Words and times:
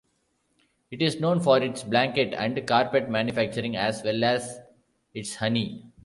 It 0.89 0.99
is 0.99 1.19
known 1.19 1.41
for 1.41 1.61
its 1.61 1.83
blanket 1.83 2.33
and 2.33 2.65
carpet 2.67 3.07
manufacturing 3.07 3.75
as 3.75 4.01
well 4.01 4.23
as 4.23 4.57
its 5.13 5.35
honey. 5.35 5.85